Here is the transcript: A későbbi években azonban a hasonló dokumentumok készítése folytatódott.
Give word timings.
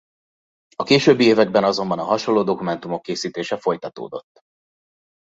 A 0.75 0.83
későbbi 0.83 1.23
években 1.23 1.63
azonban 1.63 1.99
a 1.99 2.03
hasonló 2.03 2.43
dokumentumok 2.43 3.01
készítése 3.01 3.57
folytatódott. 3.57 4.41